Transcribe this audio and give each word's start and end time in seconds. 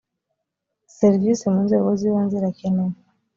serivisi 0.97 1.43
munzego 1.53 1.89
zibanze 1.99 2.33
irakenewe. 2.37 2.93